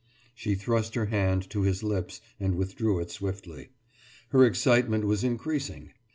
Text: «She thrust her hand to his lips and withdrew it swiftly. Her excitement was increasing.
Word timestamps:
«She 0.33 0.55
thrust 0.55 0.95
her 0.95 1.05
hand 1.05 1.47
to 1.51 1.61
his 1.61 1.83
lips 1.83 2.21
and 2.39 2.55
withdrew 2.55 2.99
it 3.01 3.11
swiftly. 3.11 3.69
Her 4.29 4.43
excitement 4.45 5.05
was 5.05 5.23
increasing. 5.23 5.91